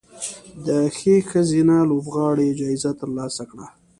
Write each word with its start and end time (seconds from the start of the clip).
د 0.65 0.67
ښې 0.97 1.15
ښځینه 1.29 1.75
لوبغاړې 1.91 2.47
جایزه 2.59 2.91
ترلاسه 3.01 3.43
کړه 3.51 3.67